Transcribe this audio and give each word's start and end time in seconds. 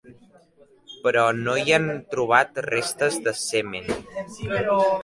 Però 1.03 1.25
no 1.41 1.55
hi 1.65 1.75
han 1.77 1.87
trobat 2.17 2.59
restes 2.71 3.23
de 3.29 3.37
semen. 3.45 3.97